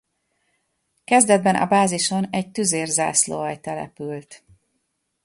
[1.03, 4.43] Kezdetben a bázison egy tüzér zászlóalj települt.